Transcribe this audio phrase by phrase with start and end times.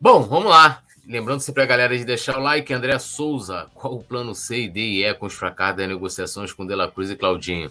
[0.00, 0.82] Bom, vamos lá.
[1.06, 4.80] Lembrando sempre a galera de deixar o like, André Souza, qual o plano C, D
[4.80, 7.70] e E com os fracassos das negociações com Dela Cruz e Claudinho?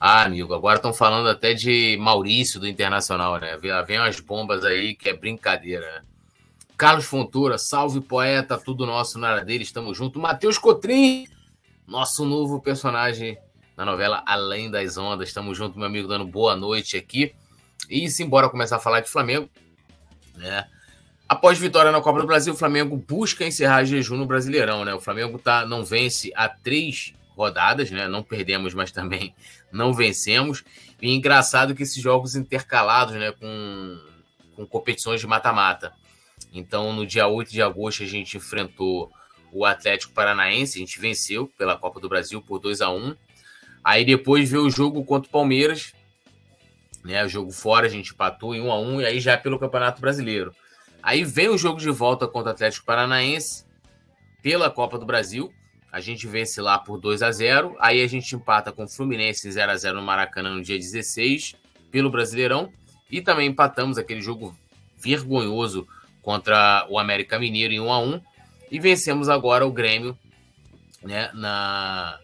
[0.00, 3.58] Ah, amigo, agora estão falando até de Maurício do Internacional, né?
[3.86, 6.02] Vem umas bombas aí que é brincadeira, né?
[6.84, 10.20] Carlos Fontoura, salve poeta, tudo nosso na área dele, estamos juntos.
[10.20, 11.26] Matheus Cotrim,
[11.86, 13.38] nosso novo personagem
[13.74, 15.28] na novela Além das Ondas.
[15.28, 17.34] Estamos juntos, meu amigo, dando boa noite aqui.
[17.88, 19.48] E simbora começar a falar de Flamengo,
[20.36, 20.68] né?
[21.26, 24.92] Após vitória na Copa do Brasil, o Flamengo busca encerrar jejum no Brasileirão, né?
[24.92, 28.08] O Flamengo tá, não vence há três rodadas, né?
[28.08, 29.34] Não perdemos, mas também
[29.72, 30.62] não vencemos.
[31.00, 33.32] E engraçado que esses jogos intercalados, né?
[33.32, 33.98] Com,
[34.54, 35.94] com competições de mata-mata.
[36.52, 39.10] Então, no dia 8 de agosto, a gente enfrentou
[39.52, 43.16] o Atlético Paranaense, a gente venceu pela Copa do Brasil por 2 a 1
[43.84, 45.92] Aí depois veio o jogo contra o Palmeiras,
[47.04, 47.22] né?
[47.22, 50.00] O jogo fora, a gente empatou em 1 a 1 e aí já pelo Campeonato
[50.00, 50.54] Brasileiro.
[51.02, 53.66] Aí vem o jogo de volta contra o Atlético Paranaense
[54.42, 55.52] pela Copa do Brasil.
[55.92, 59.52] A gente vence lá por 2 a 0 Aí a gente empata com o Fluminense
[59.52, 61.54] 0 a 0 no Maracanã no dia 16
[61.90, 62.72] pelo Brasileirão.
[63.10, 64.56] E também empatamos aquele jogo
[64.96, 65.86] vergonhoso
[66.24, 68.20] contra o América Mineiro em 1 a 1
[68.70, 70.18] E vencemos agora o Grêmio
[71.02, 72.18] né, na,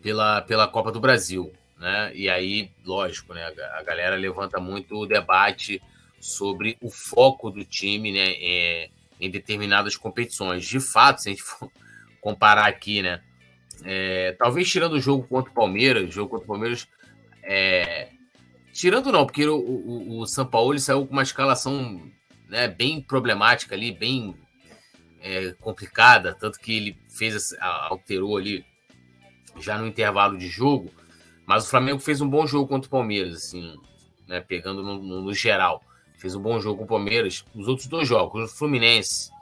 [0.00, 1.52] pela, pela Copa do Brasil.
[1.76, 2.12] Né?
[2.14, 5.82] E aí, lógico, né, a galera levanta muito o debate
[6.20, 8.90] sobre o foco do time né, é,
[9.20, 10.64] em determinadas competições.
[10.64, 11.70] De fato, se a gente for
[12.22, 13.20] comparar aqui, né,
[13.84, 16.86] é, talvez tirando o jogo contra o Palmeiras, o jogo contra o Palmeiras,
[17.42, 18.10] é,
[18.72, 22.00] tirando não, porque o, o, o São Paulo saiu com uma escalação
[22.50, 24.34] né, bem problemática ali, bem
[25.22, 28.64] é, complicada, tanto que ele fez, alterou ali
[29.58, 30.92] já no intervalo de jogo,
[31.46, 33.74] mas o Flamengo fez um bom jogo contra o Palmeiras, assim,
[34.28, 35.82] né, pegando no, no, no geral
[36.20, 37.44] fez um bom jogo com o Palmeiras.
[37.54, 39.32] Os outros dois jogos, o Fluminense,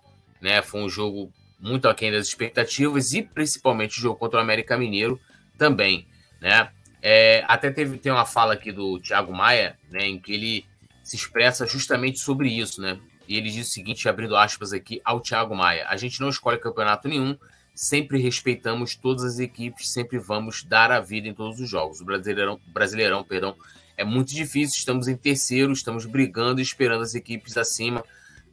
[0.40, 4.78] né, foi um jogo muito aquém das expectativas e principalmente o jogo contra o América
[4.78, 5.20] Mineiro
[5.58, 6.06] também,
[6.40, 6.70] né?
[7.02, 10.66] É, até teve tem uma fala aqui do Thiago Maia, né, em que ele
[11.08, 13.00] se expressa justamente sobre isso, né?
[13.26, 16.58] E ele diz o seguinte, abrindo aspas aqui ao Thiago Maia: a gente não escolhe
[16.58, 17.34] campeonato nenhum,
[17.74, 22.02] sempre respeitamos todas as equipes, sempre vamos dar a vida em todos os jogos.
[22.02, 23.56] O Brasileirão, Brasileirão, perdão,
[23.96, 28.04] é muito difícil, estamos em terceiro, estamos brigando e esperando as equipes acima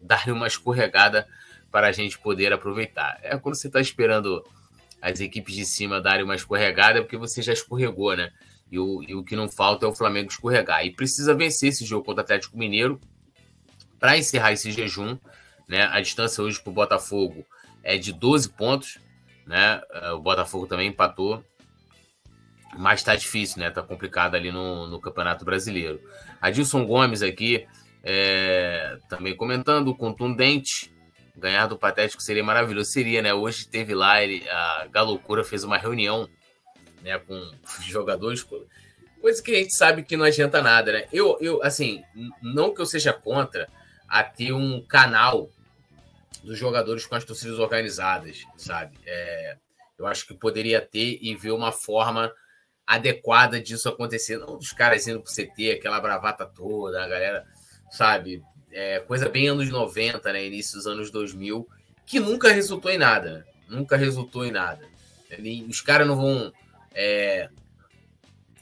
[0.02, 1.28] darem uma escorregada
[1.70, 3.20] para a gente poder aproveitar.
[3.22, 4.42] É quando você está esperando
[5.02, 8.32] as equipes de cima darem uma escorregada, é porque você já escorregou, né?
[8.72, 10.86] E o, e o que não falta é o Flamengo escorregar.
[10.86, 13.00] E precisa vencer esse jogo contra o Atlético Mineiro
[14.00, 15.18] para encerrar esse jejum.
[15.68, 15.84] Né?
[15.84, 17.46] A distância hoje para o Botafogo
[17.84, 19.00] é de 12 pontos.
[19.46, 19.82] Né?
[20.14, 21.44] O Botafogo também empatou
[22.78, 23.70] mas tá difícil, né?
[23.70, 26.00] Tá complicado ali no, no Campeonato Brasileiro.
[26.42, 27.66] Adilson Gomes aqui
[28.04, 30.94] é, também comentando, contundente.
[31.38, 32.92] Ganhar do Patético seria maravilhoso.
[32.92, 33.34] Seria, né?
[33.34, 36.30] Hoje teve lá, ele, a Galocura fez uma reunião
[37.06, 37.52] né, com
[37.88, 38.44] jogadores,
[39.22, 41.08] coisa que a gente sabe que não adianta nada, né?
[41.14, 42.04] Eu, eu assim,
[42.42, 43.70] não que eu seja contra
[44.08, 45.50] a ter um canal
[46.44, 48.98] dos jogadores com as torcidas organizadas, sabe?
[49.06, 49.58] É,
[49.98, 52.34] eu acho que poderia ter e ver uma forma
[52.86, 54.38] adequada disso acontecer.
[54.38, 57.46] Não dos caras indo pro CT, aquela bravata toda, a galera,
[57.92, 58.44] sabe?
[58.72, 60.46] É, coisa bem anos 90, né?
[60.46, 61.68] Início dos anos 2000,
[62.06, 63.30] que nunca resultou em nada.
[63.30, 63.44] Né?
[63.70, 64.88] Nunca resultou em nada.
[65.68, 66.54] Os caras não vão
[66.96, 67.50] é,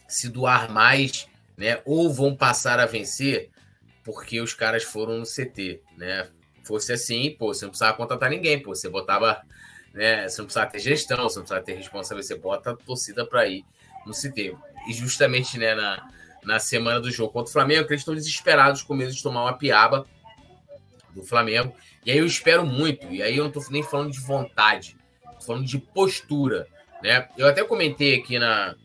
[0.08, 1.82] se doar mais, né?
[1.86, 3.52] Ou vão passar a vencer
[4.04, 6.28] porque os caras foram no CT, né?
[6.64, 9.42] Fosse assim, pô, você não precisava contratar ninguém, pô, você botava,
[9.94, 10.28] né?
[10.28, 13.48] Você não precisava ter gestão, você não precisava ter responsabilidade, você bota a torcida para
[13.48, 13.64] ir
[14.06, 14.56] no CT.
[14.88, 16.10] E justamente né, na,
[16.44, 19.58] na semana do jogo contra o Flamengo, eles estão desesperados com medo de tomar uma
[19.58, 20.06] piaba
[21.14, 21.74] do Flamengo.
[22.06, 25.42] E aí eu espero muito, e aí eu não estou nem falando de vontade, estou
[25.42, 26.68] falando de postura.
[27.04, 27.28] Né?
[27.38, 28.76] Eu até comentei aqui na.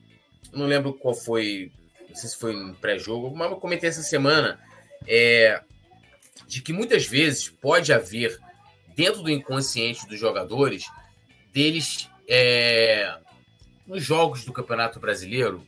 [0.53, 1.71] Não lembro qual foi,
[2.09, 4.59] não sei se foi no pré-jogo, mas eu comentei essa semana
[5.07, 5.63] é,
[6.47, 8.37] de que muitas vezes pode haver,
[8.97, 10.85] dentro do inconsciente dos jogadores,
[11.53, 13.15] deles é,
[13.87, 15.65] nos jogos do Campeonato Brasileiro,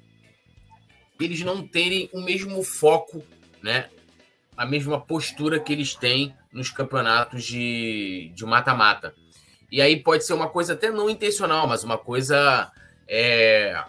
[1.20, 3.24] eles não terem o mesmo foco,
[3.62, 3.88] né?
[4.56, 9.14] A mesma postura que eles têm nos campeonatos de mata-mata.
[9.70, 12.70] E aí pode ser uma coisa até não intencional, mas uma coisa
[13.06, 13.82] é,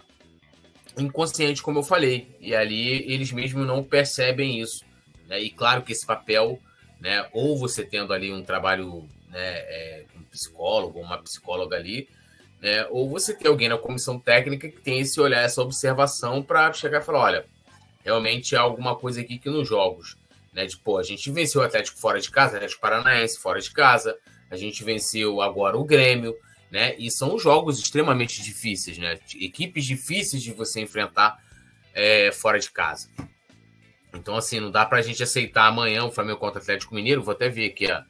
[0.96, 2.36] inconsciente, como eu falei.
[2.40, 4.84] E ali eles mesmos não percebem isso.
[5.28, 5.40] Né?
[5.40, 6.58] E claro que esse papel,
[7.00, 12.08] né, ou você tendo ali um trabalho né, é, psicólogo ou uma psicóloga ali,
[12.60, 12.86] né?
[12.90, 17.02] Ou você tem alguém na comissão técnica que tem esse olhar, essa observação para chegar
[17.02, 17.46] e falar, olha,
[18.04, 20.16] realmente há alguma coisa aqui que nos jogos,
[20.52, 20.64] né?
[20.64, 24.16] De, pô, a gente venceu o Atlético fora de casa, Atlético Paranaense fora de casa,
[24.52, 26.36] a gente venceu agora o Grêmio,
[26.70, 26.94] né?
[26.98, 29.18] E são jogos extremamente difíceis, né?
[29.40, 31.42] Equipes difíceis de você enfrentar
[31.94, 33.08] é, fora de casa.
[34.12, 37.22] Então, assim, não dá para a gente aceitar amanhã o Flamengo contra o Atlético Mineiro.
[37.22, 38.04] Vou até ver aqui a,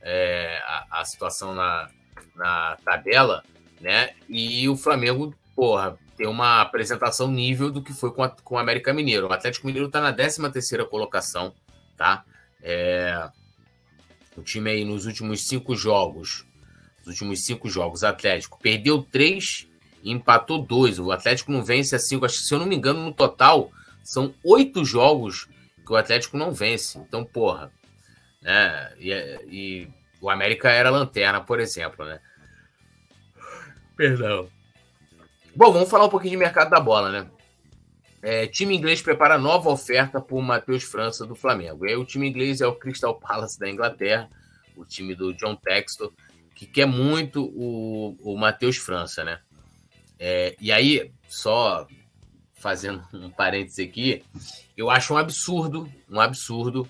[0.00, 1.90] é, a, a, situação na,
[2.36, 3.42] na tabela,
[3.80, 4.14] né?
[4.28, 8.58] E o Flamengo, porra, tem uma apresentação nível do que foi com, a, com o
[8.58, 9.26] América Mineiro.
[9.26, 11.52] O Atlético Mineiro está na 13 terceira colocação,
[11.96, 12.24] tá?
[12.62, 13.28] É,
[14.36, 16.46] o time aí nos últimos cinco jogos,
[16.98, 19.66] nos últimos cinco jogos, Atlético perdeu três
[20.02, 20.98] e empatou dois.
[20.98, 23.70] O Atlético não vence assim, acho que, se eu não me engano, no total
[24.02, 25.48] são oito jogos
[25.84, 26.98] que o Atlético não vence.
[26.98, 27.72] Então, porra,
[28.40, 28.92] né?
[28.98, 29.10] E,
[29.48, 29.88] e
[30.20, 32.20] o América era lanterna, por exemplo, né?
[33.96, 34.48] Perdão.
[35.54, 37.30] Bom, vamos falar um pouquinho de mercado da bola, né?
[38.22, 41.86] É, time inglês prepara nova oferta por Matheus França do Flamengo.
[41.86, 44.28] E aí, o time inglês é o Crystal Palace da Inglaterra,
[44.76, 46.12] o time do John Textor,
[46.54, 49.40] que quer muito o, o Matheus França, né?
[50.18, 51.86] É, e aí, só
[52.54, 54.22] fazendo um parêntese aqui,
[54.76, 56.88] eu acho um absurdo, um absurdo,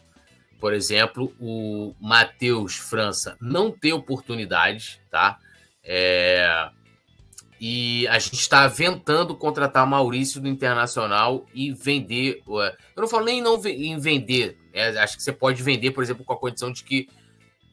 [0.58, 5.38] por exemplo, o Matheus França não ter oportunidades, tá?
[5.84, 6.70] É,
[7.60, 12.42] e a gente está aventando contratar Maurício do Internacional e vender.
[12.46, 14.56] Eu não falo nem não em vender.
[14.72, 17.06] É, acho que você pode vender, por exemplo, com a condição de que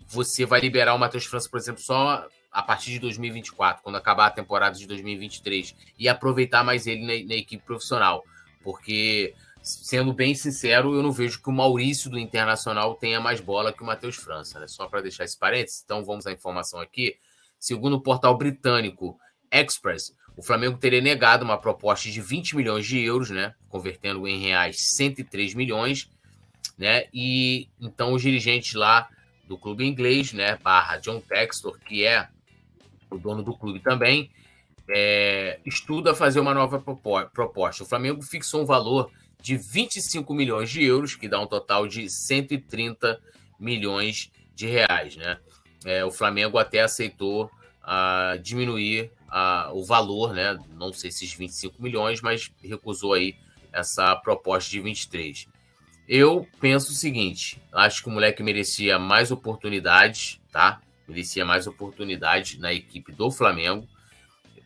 [0.06, 4.25] você vai liberar o Matheus França, por exemplo, só a partir de 2024, quando acabar
[4.25, 8.25] a temporada de 2023, e aproveitar mais ele na, na equipe profissional.
[8.63, 13.72] Porque, sendo bem sincero, eu não vejo que o Maurício do Internacional tenha mais bola
[13.72, 14.60] que o Matheus França.
[14.60, 14.68] Né?
[14.68, 15.81] Só para deixar esse parênteses.
[15.86, 17.16] Então, vamos à informação aqui.
[17.57, 19.18] Segundo o portal britânico
[19.52, 23.56] Express, o Flamengo teria negado uma proposta de 20 milhões de euros, né?
[23.68, 26.10] Convertendo em reais 103 milhões,
[26.78, 27.06] né?
[27.12, 29.10] E então os dirigentes lá
[29.48, 30.58] do clube inglês, né?
[30.58, 32.28] Barra John Textor, que é
[33.10, 34.30] o dono do clube também,
[34.90, 37.84] é, estuda fazer uma nova proposta.
[37.84, 39.12] O Flamengo fixou um valor
[39.42, 43.20] de 25 milhões de euros, que dá um total de 130
[43.60, 45.40] milhões de reais, né?
[45.86, 47.50] É, o Flamengo até aceitou
[48.42, 49.12] diminuir
[49.74, 50.57] o valor, né?
[50.75, 53.36] Não sei se esses 25 milhões, mas recusou aí
[53.72, 55.48] essa proposta de 23.
[56.07, 60.81] Eu penso o seguinte: acho que o moleque merecia mais oportunidades, tá?
[61.07, 63.88] Merecia mais oportunidades na equipe do Flamengo.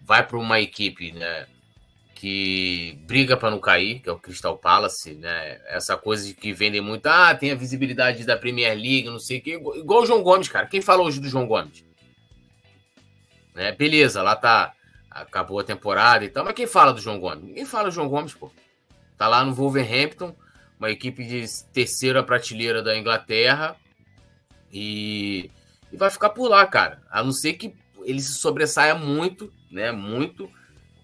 [0.04, 1.48] Vai para uma equipe, né?
[2.16, 5.60] Que briga para não cair, que é o Crystal Palace, né?
[5.68, 9.40] Essa coisa de que vendem muito, ah, tem a visibilidade da Premier League, não sei
[9.40, 9.60] o quê.
[9.76, 10.68] Igual o João Gomes, cara.
[10.68, 11.84] Quem falou hoje do João Gomes?
[13.54, 13.72] Né?
[13.72, 14.74] Beleza, lá tá.
[15.10, 17.44] Acabou a temporada e tal, mas quem fala do João Gomes?
[17.44, 18.50] Ninguém fala do João Gomes, pô.
[19.18, 20.34] Tá lá no Wolverhampton,
[20.80, 23.76] uma equipe de terceira prateleira da Inglaterra.
[24.72, 25.52] E,
[25.92, 27.02] e vai ficar por lá, cara.
[27.12, 27.76] A não ser que
[28.06, 29.92] ele se sobressaia muito, né?
[29.92, 30.50] Muito.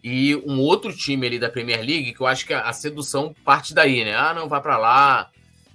[0.01, 3.73] E um outro time ali da Premier League, que eu acho que a, sedução parte
[3.73, 4.15] daí, né?
[4.15, 5.29] Ah, não, vai para lá.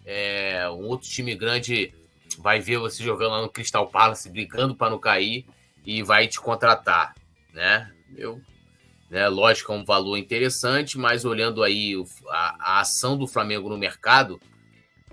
[0.06, 1.92] É, um outro time grande
[2.38, 5.44] vai ver você jogando lá no Crystal Palace, brigando para não cair
[5.84, 7.14] e vai te contratar,
[7.52, 7.90] né?
[8.16, 8.40] Eu,
[9.10, 11.94] né, lógico, é um valor interessante, mas olhando aí
[12.28, 14.40] a, a ação do Flamengo no mercado,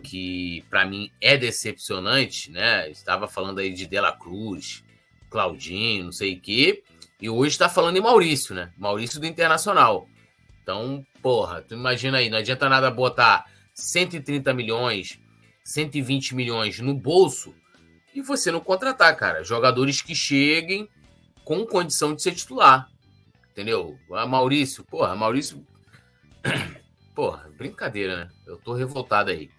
[0.03, 2.89] que para mim é decepcionante, né?
[2.89, 4.83] Estava falando aí de Dela Cruz,
[5.29, 6.83] Claudinho, não sei o quê,
[7.21, 8.71] e hoje está falando em Maurício, né?
[8.77, 10.07] Maurício do Internacional.
[10.63, 15.19] Então, porra, tu imagina aí, não adianta nada botar 130 milhões,
[15.63, 17.53] 120 milhões no bolso
[18.13, 19.43] e você não contratar, cara.
[19.43, 20.89] Jogadores que cheguem
[21.43, 22.89] com condição de ser titular.
[23.51, 23.97] Entendeu?
[24.13, 25.65] A Maurício, porra, Maurício.
[27.13, 28.29] Porra, brincadeira, né?
[28.47, 29.49] Eu tô revoltado aí.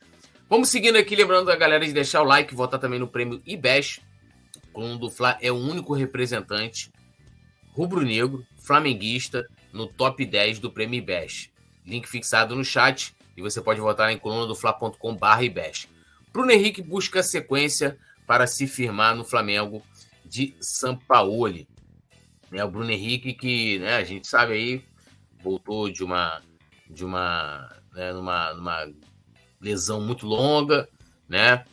[0.49, 4.03] Vamos seguindo aqui, lembrando a galera de deixar o like, votar também no prêmio IBEST.
[4.65, 6.91] O Coluna do Fla é o único representante
[7.73, 11.53] rubro-negro, flamenguista, no top 10 do prêmio IBEST.
[11.87, 15.89] Link fixado no chat e você pode votar em colunadofla.com.br IBEST.
[16.33, 17.99] Bruno Henrique busca sequência
[18.31, 19.83] para se firmar no Flamengo
[20.25, 21.67] de Sampaoli.
[22.49, 24.85] Né, o Bruno Henrique, que né, a gente sabe aí,
[25.43, 26.41] voltou de uma
[26.89, 28.89] de uma, né, numa, numa
[29.61, 30.89] lesão muito longa,
[31.29, 31.65] né?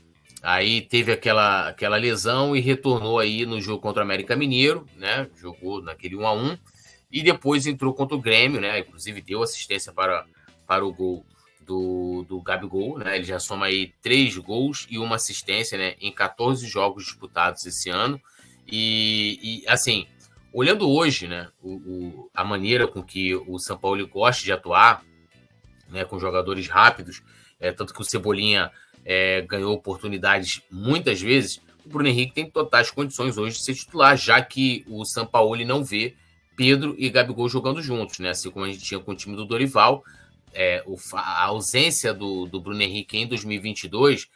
[0.41, 5.29] Aí teve aquela, aquela lesão e retornou aí no jogo contra o América Mineiro, né?
[5.35, 6.57] Jogou naquele 1 a 1
[7.11, 8.79] e depois entrou contra o Grêmio, né?
[8.79, 10.25] Inclusive deu assistência para,
[10.65, 11.23] para o gol
[11.67, 13.17] do, do Gabigol, né?
[13.17, 15.95] Ele já soma aí três gols e uma assistência, né?
[15.99, 18.19] Em 14 jogos disputados esse ano.
[18.65, 20.07] E, e assim,
[20.53, 25.03] olhando hoje, né, o, o, a maneira com que o São Paulo gosta de atuar,
[25.89, 27.21] né, com jogadores rápidos,
[27.59, 28.71] é, tanto que o Cebolinha
[29.05, 34.17] é, ganhou oportunidades muitas vezes, o Bruno Henrique tem totais condições hoje de ser titular,
[34.17, 36.15] já que o São Paulo não vê
[36.57, 38.31] Pedro e Gabigol jogando juntos, né?
[38.31, 40.03] Assim como a gente tinha com o time do Dorival,
[40.59, 44.27] é, o, a ausência do, do Bruno Henrique em 2022,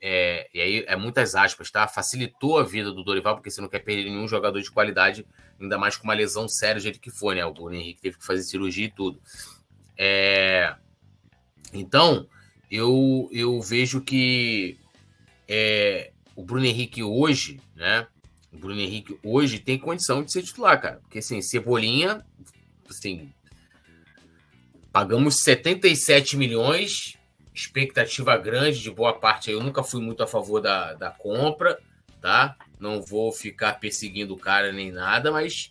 [0.00, 1.86] é, e aí é muitas aspas, tá?
[1.86, 5.26] Facilitou a vida do Dorival, porque você não quer perder nenhum jogador de qualidade,
[5.60, 7.44] ainda mais com uma lesão séria do jeito que foi, né?
[7.44, 9.20] O Bruno Henrique teve que fazer cirurgia e tudo.
[9.98, 10.74] É,
[11.74, 12.26] então,
[12.70, 14.78] eu, eu vejo que
[15.46, 18.06] é, o Bruno Henrique hoje, né?
[18.50, 21.00] O Bruno Henrique hoje tem condição de ser titular, cara.
[21.02, 22.24] Porque assim, Cebolinha,
[22.88, 23.30] assim,
[24.96, 27.18] pagamos 77 milhões,
[27.54, 29.50] expectativa grande de boa parte.
[29.50, 31.78] Eu nunca fui muito a favor da, da compra,
[32.18, 32.56] tá?
[32.80, 35.68] Não vou ficar perseguindo o cara nem nada, mas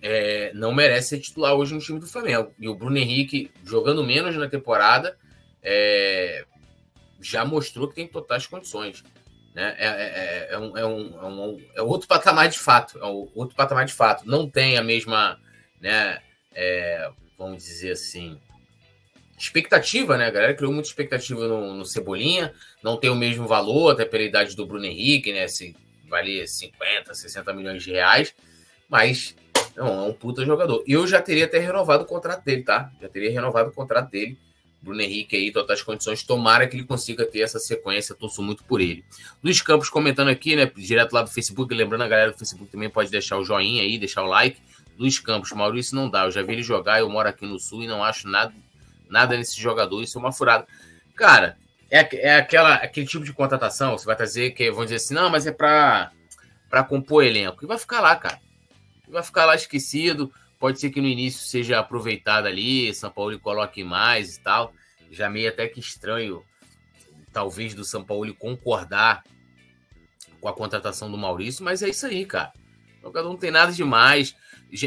[0.00, 2.54] é, não merece ser titular hoje no time do Flamengo.
[2.56, 5.18] E o Bruno Henrique, jogando menos na temporada,
[5.60, 6.44] é,
[7.20, 9.02] já mostrou que tem totais condições.
[9.56, 9.74] Né?
[9.76, 12.96] É, é, é, é, um, é, um, é, um, é outro patamar de fato.
[12.96, 14.22] É outro patamar de fato.
[14.24, 15.36] Não tem a mesma,
[15.80, 16.22] né,
[16.54, 17.10] é,
[17.40, 18.38] vamos dizer assim,
[19.38, 20.26] expectativa, né?
[20.26, 22.52] A galera criou muita expectativa no, no, Cebolinha.
[22.82, 25.48] Não tem o mesmo valor, até pela idade do Bruno Henrique, né?
[25.48, 25.74] Se
[26.06, 28.34] valer 50, 60 milhões de reais.
[28.90, 29.34] Mas
[29.74, 30.84] não, é um puta jogador.
[30.86, 32.92] Eu já teria até renovado o contrato dele, tá?
[33.00, 34.36] Já teria renovado o contrato dele
[34.82, 36.22] Bruno Henrique aí, totais condições.
[36.22, 38.14] Tomara que ele consiga ter essa sequência.
[38.14, 39.02] Torço muito por ele.
[39.42, 40.70] Luiz Campos comentando aqui, né?
[40.76, 41.74] Direto lá do Facebook.
[41.74, 44.60] Lembrando, a galera do Facebook também pode deixar o joinha aí, deixar o like.
[44.98, 46.24] Luiz Campos, Maurício não dá.
[46.24, 48.52] Eu já vi ele jogar, eu moro aqui no Sul e não acho nada,
[49.08, 50.02] nada nesse jogador.
[50.02, 50.66] Isso é uma furada.
[51.14, 51.56] Cara,
[51.90, 53.96] é, é aquela, aquele tipo de contratação.
[53.96, 56.12] Você vai trazer que vão dizer assim, não, mas é para
[56.70, 57.64] para compor elenco.
[57.64, 58.40] E vai ficar lá, cara.
[59.08, 60.32] E vai ficar lá esquecido.
[60.58, 64.72] Pode ser que no início seja aproveitado ali, São Paulo coloque mais e tal.
[65.10, 66.44] Já meio até que estranho,
[67.32, 69.24] talvez, do São Paulo concordar
[70.40, 72.52] com a contratação do Maurício, mas é isso aí, cara.
[73.00, 74.36] O jogador não tem nada demais.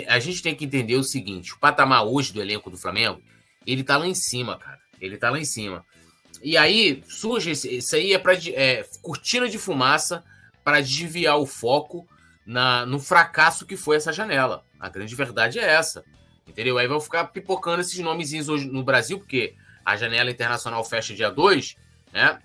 [0.08, 3.22] A gente tem que entender o seguinte: o patamar hoje do elenco do Flamengo,
[3.66, 4.80] ele tá lá em cima, cara.
[5.00, 5.86] Ele tá lá em cima.
[6.42, 10.24] E aí surge isso aí é para é, cortina de fumaça
[10.64, 12.08] para desviar o foco
[12.46, 14.66] na, no fracasso que foi essa janela.
[14.80, 16.04] A grande verdade é essa.
[16.48, 16.78] Entendeu?
[16.78, 21.30] Aí vão ficar pipocando esses nomezinhos hoje no Brasil, porque a janela internacional fecha dia
[21.30, 21.76] 2,
[22.12, 22.40] né?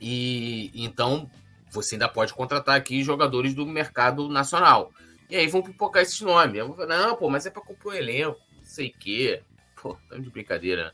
[0.00, 1.30] E então
[1.70, 4.92] você ainda pode contratar aqui jogadores do mercado nacional.
[5.28, 6.56] E aí vão pipocar esses nomes.
[6.56, 9.42] Eu vou falar, não, pô, mas é para compor um elenco, não sei o quê.
[9.80, 10.92] Pô, tá de brincadeira.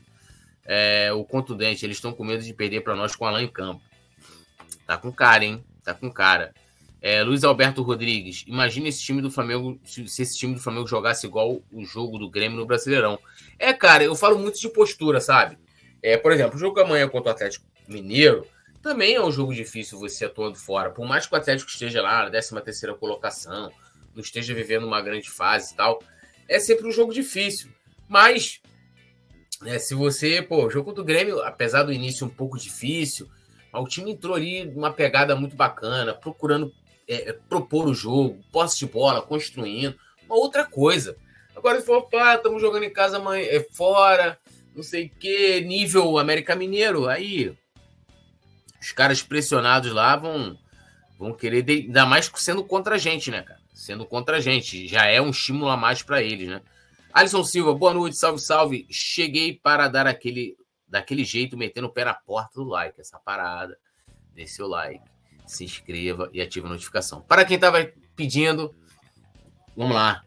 [0.65, 3.81] É, o contundente, eles estão com medo de perder para nós com o Alain Campo.
[4.85, 5.63] Tá com cara, hein?
[5.83, 6.53] Tá com cara.
[7.01, 11.27] É, Luiz Alberto Rodrigues, imagina esse time do Flamengo, se esse time do Flamengo jogasse
[11.27, 13.19] igual o jogo do Grêmio no Brasileirão.
[13.59, 15.57] É, cara, eu falo muito de postura, sabe?
[16.01, 18.47] É, por exemplo, o jogo amanhã contra o Atlético Mineiro
[18.81, 20.91] também é um jogo difícil você atuando fora.
[20.91, 23.69] Por mais que o Atlético esteja lá na 13 terceira colocação,
[24.13, 26.01] não esteja vivendo uma grande fase e tal,
[26.47, 27.71] é sempre um jogo difícil.
[28.07, 28.61] Mas,
[29.61, 33.29] né, se você, pô, o jogo do Grêmio, apesar do início um pouco difícil,
[33.71, 36.73] o time entrou ali numa pegada muito bacana, procurando
[37.07, 41.17] é, propor o jogo, posse de bola, construindo, uma outra coisa.
[41.55, 44.37] Agora, se for, pá, estamos jogando em casa amanhã, é, fora,
[44.75, 47.55] não sei o que, nível América Mineiro, aí
[48.81, 50.57] os caras pressionados lá vão,
[51.17, 53.62] vão querer, ainda mais sendo contra a gente, né, cara?
[53.73, 56.61] Sendo contra a gente, já é um estímulo a mais para eles, né?
[57.11, 58.87] Alisson Silva, boa noite, salve, salve.
[58.89, 60.55] Cheguei para dar aquele,
[60.87, 63.77] daquele jeito, metendo o pé na porta do like, essa parada.
[64.33, 65.13] Dê seu like
[65.45, 67.21] se inscreva e ative a notificação.
[67.21, 68.73] Para quem estava pedindo,
[69.75, 70.23] vamos lá.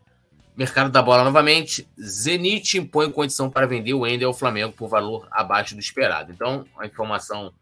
[0.56, 1.86] Mercado da bola novamente.
[2.00, 6.32] Zenit impõe condição para vender o Wendel ao Flamengo por valor abaixo do esperado.
[6.32, 7.52] Então, a informação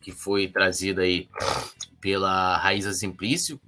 [0.00, 1.28] que foi trazida aí
[2.00, 3.60] pela Raíza Simplício,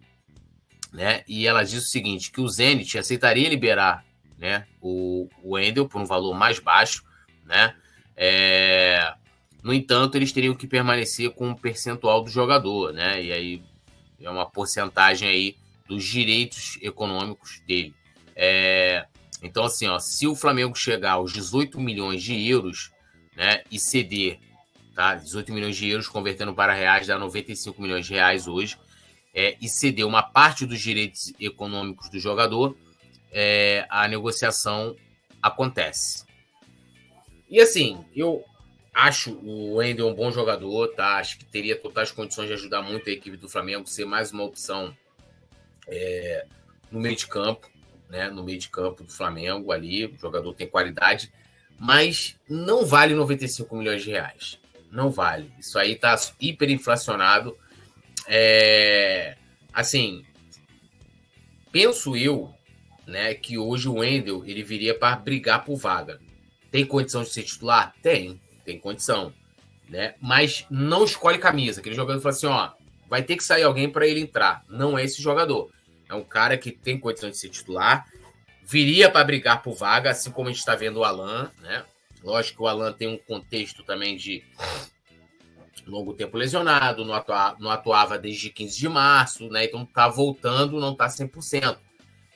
[0.92, 1.22] né?
[1.26, 4.04] E ela diz o seguinte: que o Zenit aceitaria liberar
[4.38, 7.04] né, o, o Wendel por um valor mais baixo,
[7.44, 7.74] né?
[8.16, 9.14] É,
[9.62, 13.22] no entanto, eles teriam que permanecer com um percentual do jogador, né?
[13.22, 13.62] E aí
[14.20, 15.56] é uma porcentagem aí
[15.88, 17.94] dos direitos econômicos dele.
[18.34, 19.06] É,
[19.42, 22.90] então, assim, ó, se o Flamengo chegar aos 18 milhões de euros,
[23.36, 24.38] né, e ceder,
[24.94, 25.14] tá?
[25.14, 28.76] 18 milhões de euros convertendo para reais dá 95 milhões de reais hoje,
[29.36, 32.76] é, e ceder uma parte dos direitos econômicos do jogador,
[33.30, 34.96] é, a negociação
[35.40, 36.24] acontece.
[37.48, 38.44] E assim, eu
[38.96, 41.18] Acho o Wendel um bom jogador, tá?
[41.18, 44.42] Acho que teria totais condições de ajudar muito a equipe do Flamengo, ser mais uma
[44.42, 44.96] opção
[45.86, 46.46] é,
[46.90, 47.68] no meio de campo,
[48.08, 48.30] né?
[48.30, 51.30] No meio de campo do Flamengo ali, o jogador tem qualidade,
[51.78, 54.58] mas não vale 95 milhões de reais.
[54.90, 55.52] Não vale.
[55.58, 57.54] Isso aí tá hiperinflacionado.
[58.28, 59.36] É,
[59.72, 60.24] assim,
[61.70, 62.52] penso eu,
[63.06, 66.20] né, que hoje o Wendel ele viria para brigar por vaga.
[66.70, 67.94] Tem condição de ser titular?
[68.02, 69.32] Tem, tem condição,
[69.88, 70.14] né?
[70.20, 71.80] Mas não escolhe camisa.
[71.80, 72.72] Aquele jogador fala assim, ó,
[73.08, 74.64] vai ter que sair alguém para ele entrar.
[74.68, 75.70] Não é esse jogador.
[76.08, 78.06] É um cara que tem condição de ser titular,
[78.64, 81.84] viria para brigar por vaga, assim como a gente está vendo o Alan, né?
[82.22, 84.42] Lógico que o Alan tem um contexto também de
[85.86, 87.14] longo tempo lesionado, não,
[87.58, 89.64] não atuava desde 15 de março, né?
[89.64, 91.78] Então tá voltando, não tá 100%,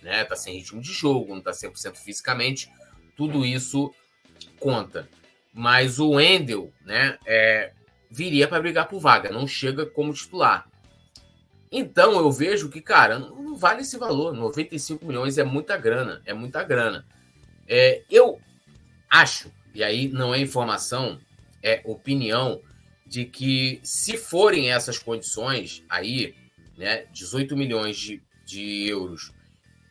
[0.03, 0.25] né?
[0.25, 2.71] Tá sem ritmo de jogo, não tá 100% fisicamente.
[3.17, 3.93] Tudo isso
[4.59, 5.09] conta.
[5.53, 7.73] Mas o Wendel, né, é,
[8.11, 10.69] viria para brigar por vaga, não chega como titular.
[11.73, 14.33] Então eu vejo que, cara, não vale esse valor.
[14.33, 17.05] 95 milhões é muita grana, é muita grana.
[17.67, 18.41] É, eu
[19.09, 21.21] acho, e aí não é informação,
[21.63, 22.61] é opinião,
[23.11, 26.33] de que se forem essas condições aí,
[26.79, 29.33] né, 18 milhões de, de euros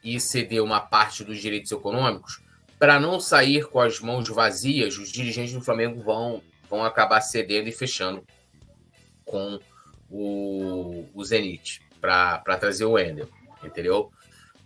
[0.02, 2.42] e ceder uma parte dos direitos econômicos,
[2.80, 7.68] para não sair com as mãos vazias, os dirigentes do Flamengo vão, vão acabar cedendo
[7.68, 8.24] e fechando
[9.26, 9.60] com
[10.10, 13.28] o, o Zenit para trazer o Wendel,
[13.62, 14.14] entendeu?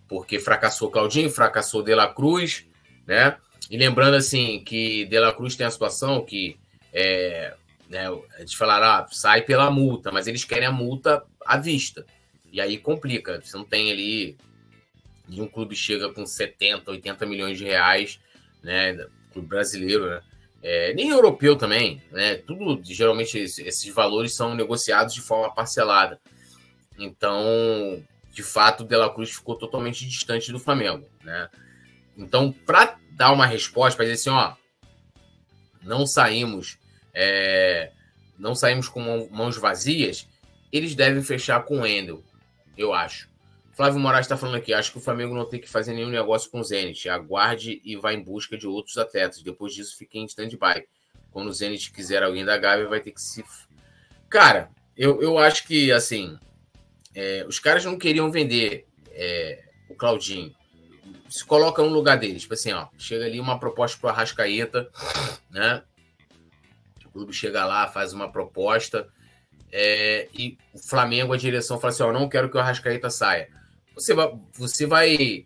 [0.08, 2.68] Porque fracassou Claudinho, fracassou De La Cruz,
[3.08, 3.36] né?
[3.68, 6.56] E lembrando assim que De La Cruz tem a situação que
[6.94, 7.56] é,
[7.94, 8.10] né,
[8.40, 12.06] gente falará, ah, sai pela multa, mas eles querem a multa à vista.
[12.52, 13.40] E aí complica.
[13.42, 14.38] Você não tem ali
[15.30, 18.20] e um clube chega com 70, 80 milhões de reais,
[18.62, 19.08] né?
[19.32, 20.22] Clube brasileiro, né?
[20.62, 22.36] É, nem europeu também, né?
[22.36, 26.20] Tudo, geralmente, esses valores são negociados de forma parcelada.
[26.98, 31.50] Então, de fato, o De La Cruz ficou totalmente distante do Flamengo, né?
[32.18, 34.54] Então, para dar uma resposta, para dizer assim, ó,
[35.82, 36.78] não saímos,
[37.14, 37.92] é,
[38.38, 40.28] não saímos com mãos vazias,
[40.72, 42.24] eles devem fechar com o Endel,
[42.78, 43.32] eu acho.
[43.74, 46.50] Flávio Moraes está falando aqui, acho que o Flamengo não tem que fazer nenhum negócio
[46.50, 47.10] com o Zenit.
[47.10, 49.42] Aguarde e vá em busca de outros atletas.
[49.42, 50.86] Depois disso, fique em stand-by.
[51.32, 53.44] Quando o Zenit quiser alguém da Gávea, vai ter que se.
[54.30, 56.38] Cara, eu, eu acho que, assim,
[57.16, 60.54] é, os caras não queriam vender é, o Claudinho.
[61.28, 62.44] Se coloca no lugar deles.
[62.44, 64.88] Tipo assim, ó, chega ali uma proposta para o Arrascaeta,
[65.50, 65.82] né?
[67.14, 69.08] Clube chega lá, faz uma proposta.
[69.72, 73.48] É, e o Flamengo, a direção, fala assim: ó, não quero que o Arrascaeta saia
[73.96, 75.46] você vai, você vai,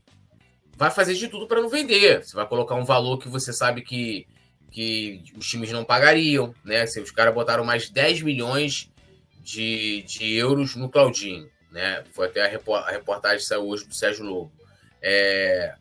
[0.76, 2.24] vai fazer de tudo para não vender.
[2.24, 4.26] Você vai colocar um valor que você sabe que,
[4.72, 6.86] que os times não pagariam, né?
[6.86, 8.92] Se os caras botaram mais 10 milhões
[9.42, 12.04] de, de euros no Claudinho, né?
[12.12, 14.52] Foi até a, reportagem que saiu hoje do Sérgio Lobo.
[15.02, 15.76] É...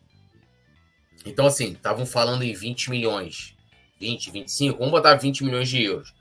[1.25, 3.56] Então, assim, estavam falando em 20 milhões,
[3.99, 6.13] 20, 25, vamos botar 20 milhões de euros.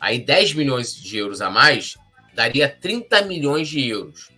[0.00, 1.96] Aí 10 milhões de euros a mais
[2.34, 4.30] daria 30 milhões de euros.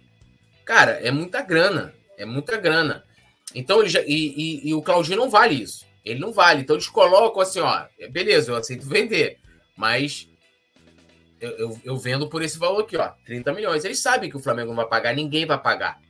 [0.64, 1.94] Cara, é muita grana.
[2.16, 3.04] É muita grana.
[3.54, 5.86] Então, ele já, e, e, e, o Claudinho não vale isso.
[6.04, 6.62] Ele não vale.
[6.62, 9.38] Então, eles colocam assim: ó, beleza, eu aceito vender,
[9.76, 10.28] mas
[11.40, 13.84] eu, eu, eu, vendo por esse valor aqui, ó, 30 milhões.
[13.84, 16.00] Eles sabem que o Flamengo não vai pagar, ninguém vai pagar.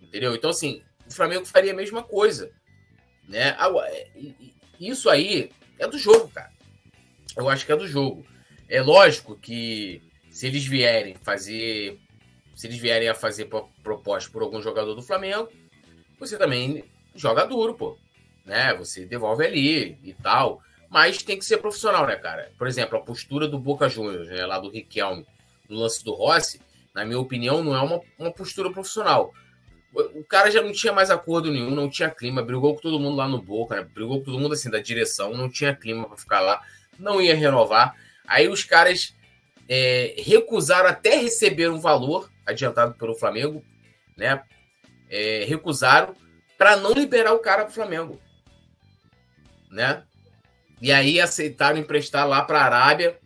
[0.00, 0.34] Entendeu?
[0.34, 2.50] Então, assim, o Flamengo faria a mesma coisa.
[3.28, 3.56] Né?
[4.80, 6.52] Isso aí é do jogo, cara.
[7.36, 8.24] Eu acho que é do jogo.
[8.68, 11.98] É lógico que se eles vierem fazer
[12.54, 13.48] se eles vierem a fazer
[13.82, 15.48] proposta por algum jogador do Flamengo,
[16.18, 17.96] você também joga duro, pô.
[18.44, 18.74] Né?
[18.74, 20.60] Você devolve ali e tal.
[20.90, 22.52] Mas tem que ser profissional, né, cara?
[22.58, 25.24] Por exemplo, a postura do Boca Juniors, né, lá do Riquelme,
[25.70, 26.60] no lance do Rossi,
[26.94, 29.32] na minha opinião, não é uma, uma postura profissional.
[29.92, 33.16] O cara já não tinha mais acordo nenhum, não tinha clima, brigou com todo mundo
[33.16, 33.88] lá no Boca, né?
[33.92, 36.62] brigou com todo mundo assim da direção, não tinha clima para ficar lá,
[36.98, 37.96] não ia renovar.
[38.26, 39.14] Aí os caras
[39.68, 43.64] é, recusaram até receber um valor adiantado pelo Flamengo,
[44.16, 44.42] né?
[45.08, 46.14] É, recusaram
[46.56, 48.20] para não liberar o cara para o Flamengo,
[49.70, 50.04] né?
[50.80, 53.18] E aí aceitaram emprestar lá para a Arábia,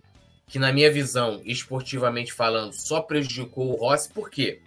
[0.47, 4.61] que na minha visão, esportivamente falando, só prejudicou o Rossi, por quê?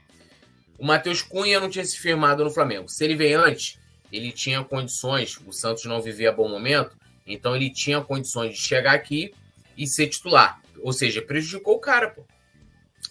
[0.78, 2.88] O Matheus Cunha não tinha se firmado no Flamengo.
[2.88, 3.80] Se ele veio antes,
[4.12, 8.94] ele tinha condições, o Santos não vivia bom momento, então ele tinha condições de chegar
[8.94, 9.34] aqui
[9.76, 10.62] e ser titular.
[10.80, 12.24] Ou seja, prejudicou o cara, pô.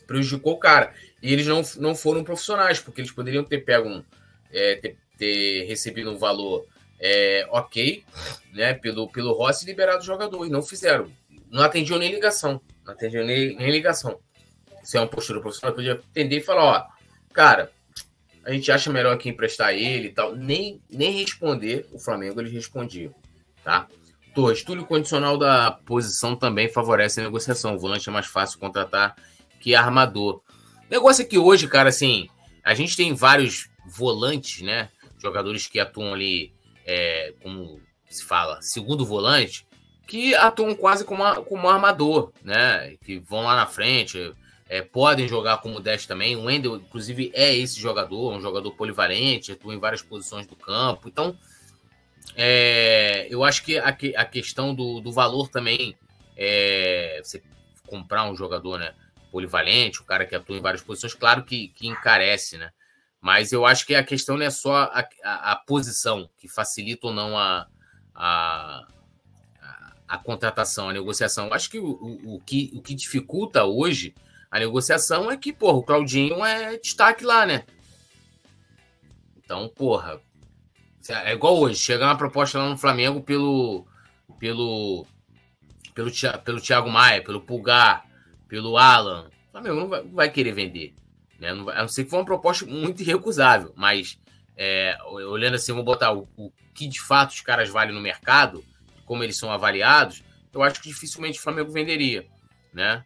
[0.06, 0.94] Prejudicou o cara.
[1.22, 4.04] E eles não, não foram profissionais, porque eles poderiam ter pego um,
[4.52, 6.66] é, ter, ter, recebido um valor
[7.00, 8.04] é, ok,
[8.52, 10.46] né, pelo, pelo Rossi e liberado o jogador.
[10.46, 11.10] E não fizeram.
[11.50, 12.60] Não atendiam nem ligação.
[12.84, 14.20] Não atendiam nem, nem ligação.
[14.82, 16.95] Se é uma postura profissional, podia atender e falar, ó,
[17.36, 17.70] cara,
[18.46, 20.34] a gente acha melhor aqui emprestar ele e tal.
[20.34, 23.14] Nem, nem responder o Flamengo eles respondiam,
[23.62, 23.86] tá?
[24.34, 27.74] Torres, Túlio condicional da posição também favorece a negociação.
[27.74, 29.14] O volante é mais fácil contratar
[29.60, 30.36] que armador.
[30.36, 32.28] O negócio é que hoje, cara, assim,
[32.64, 34.88] a gente tem vários volantes, né?
[35.18, 36.54] Jogadores que atuam ali,
[36.86, 39.66] é, como se fala, segundo volante,
[40.06, 42.96] que atuam quase como, como armador, né?
[43.04, 44.32] Que vão lá na frente,
[44.68, 46.36] é, podem jogar como 10 também.
[46.36, 51.08] O Wendel, inclusive, é esse jogador, um jogador polivalente, atua em várias posições do campo.
[51.08, 51.36] Então,
[52.34, 55.96] é, eu acho que a, a questão do, do valor também,
[56.36, 57.42] é, você
[57.86, 58.92] comprar um jogador né,
[59.30, 62.72] polivalente, o cara que atua em várias posições, claro que, que encarece, né?
[63.20, 67.08] Mas eu acho que a questão não é só a, a, a posição que facilita
[67.08, 67.66] ou não a,
[68.14, 68.86] a,
[70.06, 71.52] a contratação, a negociação.
[71.52, 74.14] Acho que o, o, o, que o que dificulta hoje
[74.56, 77.64] a negociação é que, porra, o Claudinho é destaque lá, né?
[79.36, 80.18] Então, porra,
[81.08, 83.86] é igual hoje, chega uma proposta lá no Flamengo pelo
[84.38, 85.06] pelo
[85.94, 86.10] pelo,
[86.42, 88.06] pelo Thiago Maia, pelo Pulgar,
[88.48, 89.28] pelo Alan.
[89.48, 90.94] O Flamengo não vai, não vai querer vender.
[91.38, 91.52] Né?
[91.52, 94.18] Não vai, a não ser que for uma proposta muito irrecusável, mas
[94.56, 98.64] é, olhando assim, vou botar o, o que de fato os caras valem no mercado,
[99.04, 102.26] como eles são avaliados, eu acho que dificilmente o Flamengo venderia,
[102.72, 103.04] né?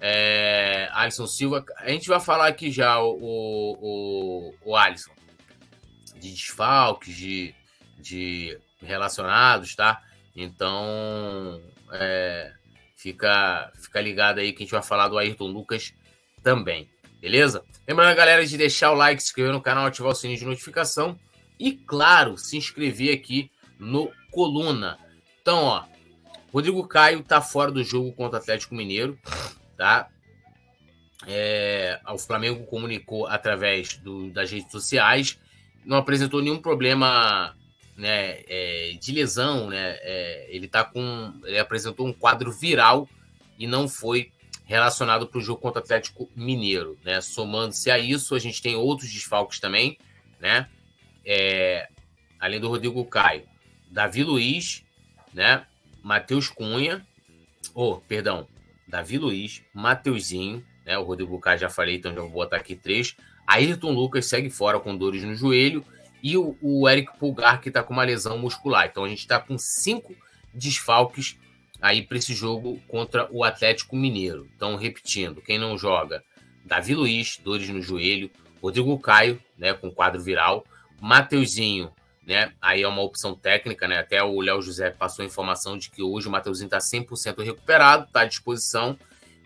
[0.00, 3.16] É, Alisson Silva, a gente vai falar aqui já o,
[3.80, 5.12] o, o Alisson,
[6.18, 7.54] de desfalques, de,
[7.98, 10.02] de relacionados, tá?
[10.34, 11.60] Então,
[11.92, 12.52] é,
[12.96, 15.94] fica, fica ligado aí que a gente vai falar do Ayrton Lucas
[16.42, 17.64] também, beleza?
[17.88, 21.18] Lembrando galera de deixar o like, se inscrever no canal, ativar o sininho de notificação
[21.58, 24.98] e, claro, se inscrever aqui no Coluna.
[25.40, 25.84] Então, ó,
[26.52, 29.18] Rodrigo Caio tá fora do jogo contra o Atlético Mineiro,
[29.76, 30.08] tá?
[31.26, 35.38] É, o Flamengo comunicou através do, das redes sociais,
[35.84, 37.56] não apresentou nenhum problema
[37.96, 39.98] né, é, de lesão, né?
[40.02, 43.08] É, ele tá com, ele apresentou um quadro viral
[43.58, 44.30] e não foi
[44.64, 47.20] relacionado para o jogo contra o Atlético Mineiro, né?
[47.20, 49.96] Somando-se a isso, a gente tem outros desfalques também,
[50.38, 50.68] né?
[51.24, 51.88] É,
[52.38, 53.44] além do Rodrigo Caio,
[53.90, 54.84] Davi Luiz,
[55.32, 55.64] né?
[56.02, 57.04] Matheus Cunha,
[57.74, 58.46] oh, perdão,
[58.96, 60.96] Davi Luiz, Mateuzinho, né?
[60.96, 63.14] O Rodrigo Caio já falei, então já vou botar aqui três.
[63.46, 65.84] Ayrton Lucas segue fora com dores no joelho
[66.22, 68.86] e o, o Eric Pulgar que está com uma lesão muscular.
[68.86, 70.14] Então a gente está com cinco
[70.54, 71.36] desfalques
[71.78, 74.48] aí para esse jogo contra o Atlético Mineiro.
[74.56, 76.24] Então, repetindo, quem não joga,
[76.64, 78.30] Davi Luiz, dores no joelho,
[78.62, 80.64] Rodrigo Caio, né, com quadro viral,
[80.98, 81.90] Mateuzinho,
[82.26, 85.88] né, aí é uma opção técnica, né, até o Léo José passou a informação de
[85.90, 88.98] que hoje o Mateuzinho está 100% recuperado, está à disposição,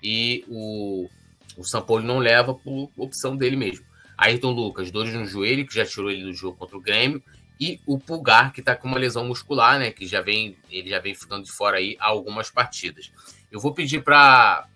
[0.03, 1.09] e o,
[1.59, 3.85] o São Paulo não leva por opção dele mesmo.
[4.17, 7.23] Ayrton Lucas, dores no joelho, que já tirou ele do jogo contra o Grêmio,
[7.61, 9.91] e o Pulgar, que está com uma lesão muscular, né?
[9.91, 13.13] Que já vem, ele já vem ficando de fora aí há algumas partidas.
[13.53, 14.67] Eu vou pedir para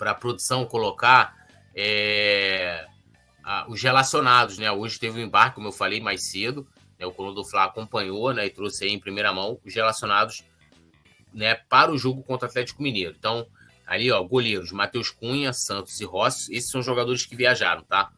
[0.00, 2.84] a produção colocar é,
[3.44, 4.70] a, os relacionados, né?
[4.72, 6.66] Hoje teve um embarque, como eu falei mais cedo,
[6.98, 7.06] né?
[7.06, 8.46] O Colono do Fla acompanhou, né?
[8.46, 10.44] E trouxe aí em primeira mão os relacionados,
[11.32, 11.54] né?
[11.54, 13.14] Para o jogo contra o Atlético Mineiro.
[13.18, 13.46] Então,
[13.86, 18.10] ali, ó, goleiros Matheus Cunha, Santos e Rossi, esses são jogadores que viajaram, tá?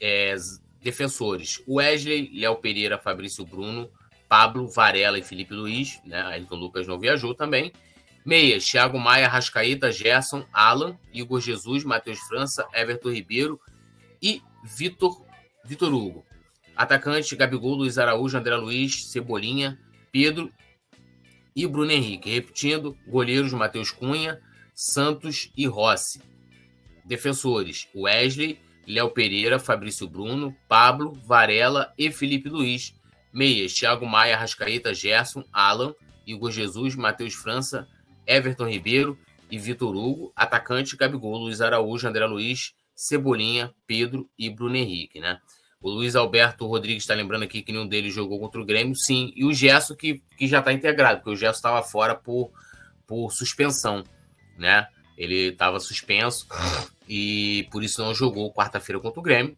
[0.00, 0.36] É,
[0.86, 3.90] Defensores: Wesley, Léo Pereira, Fabrício Bruno,
[4.28, 6.22] Pablo, Varela e Felipe Luiz, né?
[6.22, 7.72] Ayrton Lucas não viajou também.
[8.24, 13.60] Meias: Thiago Maia, Rascaíta, Gerson, Alan, Igor Jesus, Matheus França, Everton Ribeiro
[14.22, 15.24] e Vitor,
[15.64, 16.24] Vitor Hugo.
[16.76, 19.78] Atacante: Gabigol, Luiz Araújo, André Luiz, Cebolinha,
[20.12, 20.52] Pedro
[21.54, 22.30] e Bruno Henrique.
[22.30, 24.40] Repetindo: goleiros Matheus Cunha,
[24.74, 26.20] Santos e Rossi.
[27.04, 32.94] Defensores: Wesley, Léo Pereira, Fabrício Bruno, Pablo, Varela e Felipe Luiz.
[33.32, 35.94] Meias, Thiago Maia, Rascaeta, Gerson, Alan,
[36.26, 37.86] Igor Jesus, Matheus França,
[38.26, 39.18] Everton Ribeiro
[39.50, 40.32] e Vitor Hugo.
[40.34, 45.38] Atacante, Gabigol, Luiz Araújo, André Luiz, Cebolinha, Pedro e Bruno Henrique, né?
[45.86, 49.32] O Luiz Alberto Rodrigues está lembrando aqui que nenhum deles jogou contra o Grêmio, sim.
[49.36, 52.50] E o Gerson que, que já está integrado, porque o Gerson estava fora por,
[53.06, 54.02] por suspensão,
[54.58, 54.88] né?
[55.16, 56.48] Ele estava suspenso
[57.08, 59.56] e por isso não jogou quarta-feira contra o Grêmio.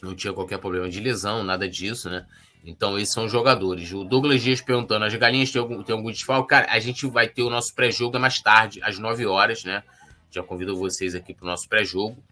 [0.00, 2.24] Não tinha qualquer problema de lesão, nada disso, né?
[2.64, 3.90] Então, esses são os jogadores.
[3.92, 6.50] O Douglas Dias perguntando: as galinhas têm algum, têm algum desfalque?
[6.50, 9.82] Cara, a gente vai ter o nosso pré-jogo mais tarde, às 9 horas, né?
[10.30, 12.22] Já convido vocês aqui para o nosso pré-jogo.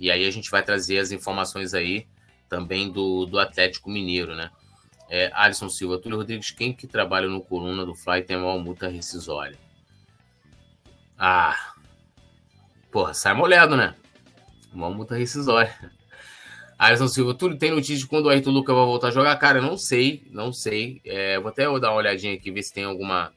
[0.00, 2.08] E aí a gente vai trazer as informações aí
[2.48, 4.50] também do, do Atlético Mineiro, né?
[5.08, 8.58] É, Alisson Silva, Túlio Rodrigues, quem que trabalha no coluna do Fly tem a maior
[8.58, 9.58] multa rescisória?
[11.18, 11.74] Ah,
[12.90, 13.94] porra, sai molhado, né?
[14.72, 15.72] Uma multa rescisória.
[16.78, 19.36] Alisson Silva, tudo tem notícia de quando o Ayrton Lucas vai voltar a jogar?
[19.36, 21.00] Cara, não sei, não sei.
[21.04, 23.32] É, vou até dar uma olhadinha aqui, ver se tem alguma,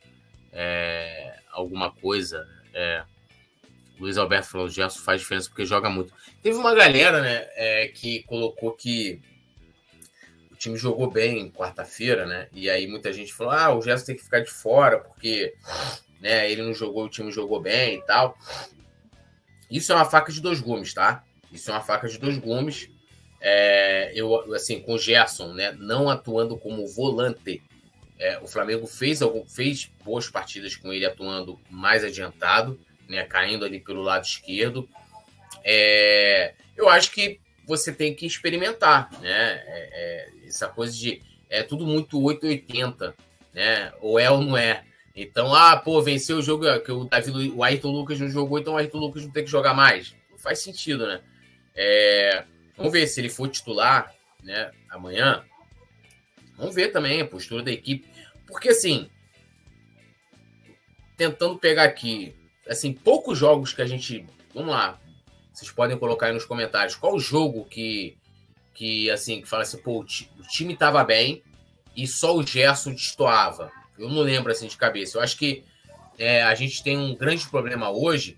[0.51, 2.47] é, alguma coisa.
[2.73, 3.03] É,
[3.99, 6.13] Luiz Alberto falou, o Gerson faz diferença porque joga muito.
[6.41, 9.19] Teve uma galera, né, é, que colocou que
[10.51, 12.47] o time jogou bem quarta-feira, né?
[12.51, 15.53] E aí muita gente falou, ah, o Gerson tem que ficar de fora porque
[16.19, 18.38] né, ele não jogou, o time jogou bem e tal.
[19.69, 21.23] Isso é uma faca de dois gumes, tá?
[21.51, 22.89] Isso é uma faca de dois gumes.
[23.39, 27.62] É, eu, assim, com o Gerson, né, não atuando como volante,
[28.17, 33.79] é, o Flamengo fez, fez boas partidas com ele atuando mais adiantado, né, caindo ali
[33.79, 34.87] pelo lado esquerdo.
[35.63, 39.61] É, eu acho que você tem que experimentar, né?
[39.65, 43.13] É, é essa coisa de é tudo muito 880,
[43.53, 43.91] né?
[44.01, 44.83] Ou é ou não é.
[45.15, 48.73] Então, ah, pô, venceu o jogo que o Davi, o Ayrton Lucas não jogou, então
[48.75, 50.15] o Ayrton Lucas não tem que jogar mais.
[50.29, 51.21] Não faz sentido, né?
[51.75, 52.43] É,
[52.77, 54.71] vamos ver se ele for titular, né?
[54.89, 55.43] Amanhã.
[56.55, 58.07] Vamos ver também a postura da equipe,
[58.47, 59.09] porque assim,
[61.15, 62.33] tentando pegar aqui
[62.69, 64.25] assim, poucos jogos que a gente.
[64.53, 64.99] Vamos lá.
[65.53, 68.17] Vocês podem colocar aí nos comentários qual jogo que,
[68.73, 70.06] que assim, que fala assim, pô, o
[70.49, 71.41] time tava bem
[71.95, 73.71] e só o Gerson destoava.
[73.97, 75.17] Eu não lembro assim de cabeça.
[75.17, 75.63] Eu acho que
[76.17, 78.38] é, a gente tem um grande problema hoje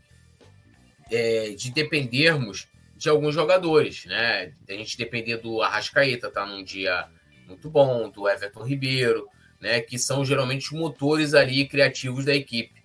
[1.12, 4.54] é, de dependermos de alguns jogadores, né?
[4.68, 7.08] A gente depender do Arrascaeta, tá num dia
[7.48, 9.28] muito bom, do Everton Ribeiro,
[9.60, 9.82] né?
[9.82, 12.84] Que são geralmente os motores ali criativos da equipe,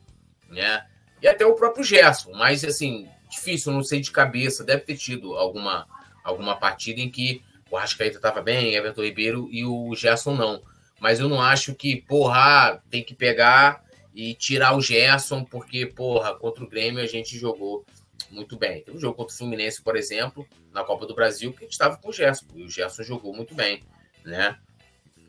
[0.48, 0.86] né?
[1.24, 5.32] E até o próprio Gerson, mas assim, difícil, não sei de cabeça, deve ter tido
[5.36, 5.86] alguma,
[6.22, 10.62] alguma partida em que o Arrascaeta estava bem, Everton Ribeiro e o Gerson não.
[11.00, 13.82] Mas eu não acho que, porra, tem que pegar
[14.14, 17.86] e tirar o Gerson, porque, porra, contra o Grêmio a gente jogou
[18.30, 18.82] muito bem.
[18.82, 21.72] Tem um jogo contra o Fluminense, por exemplo, na Copa do Brasil, que a gente
[21.72, 23.82] estava com o Gerson, e o Gerson jogou muito bem,
[24.26, 24.58] né?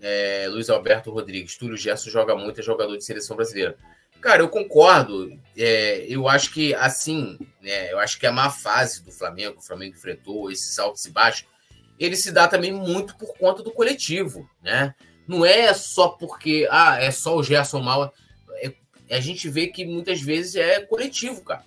[0.02, 3.78] É, Luiz Alberto Rodrigues, Túlio Gerson joga muito, é jogador de seleção brasileira.
[4.22, 5.32] Cara, eu concordo.
[5.58, 9.62] É, eu acho que, assim, né, eu acho que a má fase do Flamengo, o
[9.62, 11.46] Flamengo enfrentou, esses altos e baixos,
[12.00, 14.94] ele se dá também muito por conta do coletivo, né?
[15.28, 18.14] Não é só porque, ah, é só o Gerson mal.
[18.62, 18.74] É,
[19.10, 21.64] a gente vê que muitas vezes é coletivo, cara.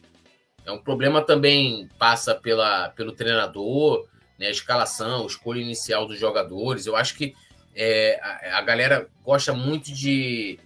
[0.64, 4.06] É um problema também passa pela, pelo treinador,
[4.38, 6.86] né, a escalação, a escolha inicial dos jogadores.
[6.86, 7.34] Eu acho que
[7.74, 10.58] é, a, a galera gosta muito de,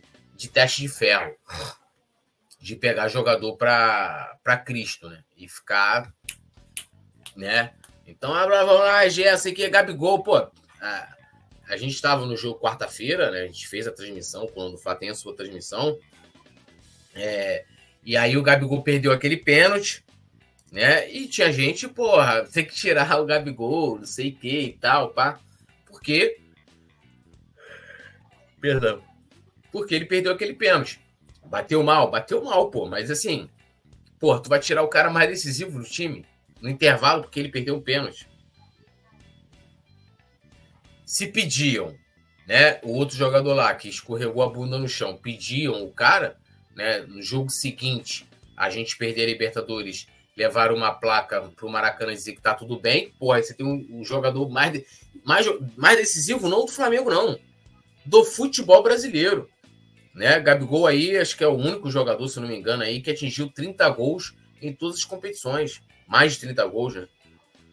[0.42, 1.33] de teste de ferro
[2.61, 5.22] de pegar jogador para Cristo, né?
[5.37, 6.12] E ficar,
[7.37, 7.72] né?
[8.07, 10.37] Então, ah, vamos lá, Gerson aqui é Gabigol, pô.
[10.81, 11.16] A,
[11.68, 13.42] a gente estava no jogo quarta-feira, né?
[13.42, 15.96] A gente fez a transmissão, quando o Flá tem a sua transmissão.
[17.14, 17.64] É,
[18.05, 20.05] e aí o Gabigol perdeu aquele pênalti,
[20.70, 21.09] né?
[21.11, 25.11] E tinha gente, porra, tem que tirar o Gabigol, não sei o que e tal,
[25.11, 25.38] pá.
[25.87, 26.40] Porque.
[28.61, 29.12] Perdão.
[29.72, 31.00] Porque ele perdeu aquele pênalti.
[31.46, 32.87] Bateu mal, bateu mal, pô.
[32.87, 33.48] Mas assim,
[34.20, 36.24] pô, tu vai tirar o cara mais decisivo do time
[36.61, 38.28] no intervalo porque ele perdeu um pênalti.
[41.04, 41.94] Se pediam,
[42.46, 46.37] né, o outro jogador lá que escorregou a bunda no chão, pediam o cara,
[46.74, 50.06] né, no jogo seguinte, a gente perder a Libertadores,
[50.37, 53.87] levar uma placa pro Maracanã e dizer que tá tudo bem, porra, você tem um,
[53.90, 54.82] um jogador mais,
[55.24, 57.38] mais, mais decisivo, não do Flamengo, não,
[58.06, 59.50] do futebol brasileiro.
[60.14, 60.38] Né?
[60.40, 63.48] Gabigol aí, acho que é o único jogador, se não me engano, aí que atingiu
[63.48, 65.81] 30 gols em todas as competições.
[66.07, 67.09] Mais de 30 gols, né?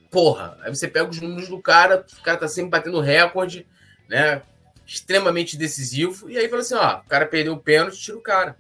[0.10, 3.68] Porra, aí você pega os números do cara, o cara tá sempre batendo recorde,
[4.08, 4.42] né?
[4.86, 6.30] Extremamente decisivo.
[6.30, 8.58] E aí fala assim: ó, o cara perdeu o pênalti, tira o cara.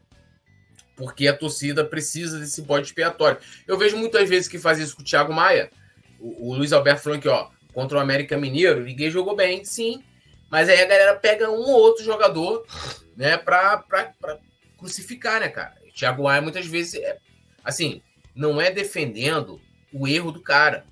[0.95, 3.39] Porque a torcida precisa desse bode expiatório.
[3.65, 5.71] Eu vejo muitas vezes que faz isso com o Thiago Maia.
[6.19, 10.03] O, o Luiz Alberto falou aqui, ó, contra o América Mineiro, ninguém jogou bem, sim.
[10.51, 12.65] Mas aí a galera pega um ou outro jogador
[13.19, 13.83] né, para
[14.77, 15.75] crucificar, né, cara?
[15.93, 17.17] Thiago Maia muitas vezes é
[17.65, 18.01] assim,
[18.33, 19.59] não é defendendo
[19.91, 20.85] o erro do cara.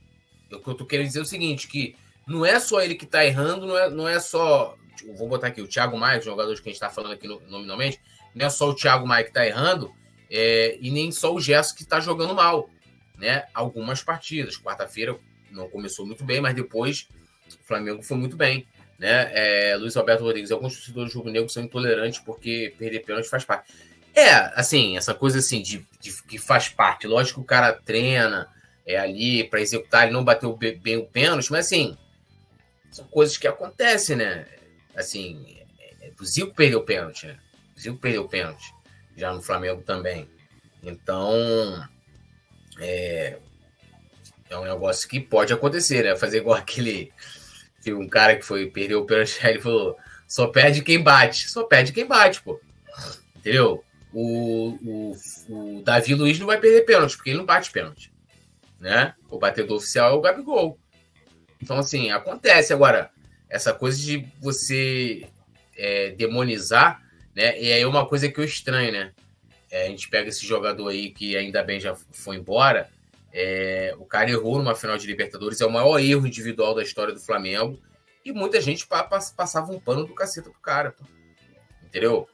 [0.50, 1.96] Que eu tô querendo dizer é o seguinte, que
[2.28, 4.76] não é só ele que tá errando, não é, não é só.
[5.16, 8.02] Vou botar aqui o Thiago Maia, o jogador que a gente tá falando aqui nominalmente,
[8.36, 9.90] não é só o Thiago Maia que tá errando,
[10.30, 12.70] é, e nem só o Gerson que tá jogando mal.
[13.18, 13.46] Né?
[13.54, 14.58] Algumas partidas.
[14.58, 15.18] Quarta-feira
[15.50, 17.08] não começou muito bem, mas depois
[17.48, 18.68] o Flamengo foi muito bem.
[18.97, 19.29] Né?
[19.33, 23.45] É, Luiz Alberto Rodrigues, alguns torcedores do Jogo Negro são intolerantes porque perder pênalti faz
[23.45, 23.71] parte.
[24.13, 27.05] É, assim, essa coisa assim de, de que faz parte.
[27.05, 28.49] Lógico que o cara treina
[28.86, 31.95] é ali para executar, ele não bateu bem o pênalti, mas assim,
[32.89, 34.47] são coisas que acontecem, né?
[34.95, 35.60] Assim,
[36.01, 37.38] é, o Zico perdeu o pênalti, né?
[37.75, 38.73] O Zico perdeu o pênalti,
[39.15, 40.27] já no Flamengo também.
[40.81, 41.88] Então,
[42.79, 43.38] é,
[44.49, 46.15] é um negócio que pode acontecer, né?
[46.15, 47.12] Fazer igual aquele.
[47.88, 49.97] Que um cara que foi perdeu o pênalti, ele falou:
[50.28, 51.50] só perde quem bate.
[51.50, 52.60] Só perde quem bate, pô.
[53.38, 53.82] Entendeu?
[54.12, 55.15] O, o,
[55.47, 58.12] o Davi Luiz não vai perder pênalti, porque ele não bate pênalti.
[58.78, 59.13] Né?
[59.30, 60.78] O batedor oficial é o Gabigol.
[61.62, 62.73] Então, assim, acontece.
[62.73, 63.10] Agora,
[63.50, 65.30] essa coisa de você
[65.78, 67.02] é, demonizar,
[67.34, 67.58] né?
[67.58, 69.13] E aí é uma coisa que eu estranho, né?
[69.71, 72.89] É, a gente pega esse jogador aí que ainda bem já foi embora.
[73.39, 77.13] É, o cara errou numa final de Libertadores, é o maior erro individual da história
[77.13, 77.80] do Flamengo.
[78.26, 81.06] E muita gente passava um pano do caceta pro cara, pô.
[81.86, 82.28] entendeu?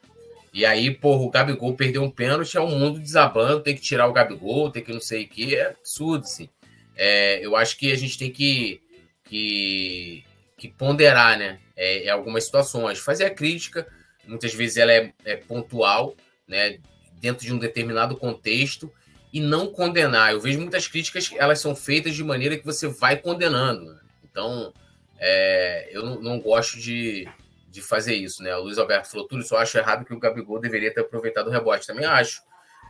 [0.50, 4.08] E aí, porra, o Gabigol perdeu um pênalti, é um mundo desabando, tem que tirar
[4.08, 6.48] o Gabigol, tem que não sei o que, é absurdo, assim.
[6.96, 8.80] É, eu acho que a gente tem que,
[9.24, 10.24] que,
[10.56, 12.98] que ponderar, né, é, em algumas situações.
[12.98, 13.86] Fazer a crítica,
[14.26, 16.16] muitas vezes ela é, é pontual,
[16.48, 16.78] né,
[17.20, 18.90] dentro de um determinado contexto,
[19.34, 20.30] e não condenar.
[20.32, 23.98] Eu vejo muitas críticas, elas são feitas de maneira que você vai condenando.
[24.22, 24.72] Então,
[25.18, 27.28] é, eu não, gosto de,
[27.68, 28.54] de fazer isso, né?
[28.54, 31.50] O Luiz Alberto falou tudo, só acho errado que o Gabigol deveria ter aproveitado o
[31.50, 31.84] rebote.
[31.84, 32.42] Também acho.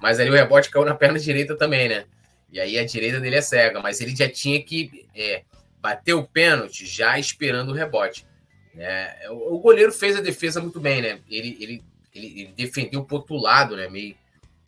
[0.03, 2.05] Mas ali o rebote caiu na perna direita também, né?
[2.53, 5.45] E aí a direita dele é cega, mas ele já tinha que é,
[5.81, 8.27] bater o pênalti já esperando o rebote.
[8.75, 9.17] Né?
[9.31, 11.21] O, o goleiro fez a defesa muito bem, né?
[11.27, 13.89] Ele, ele, ele, ele defendeu pro outro lado, né?
[13.89, 14.15] Meio...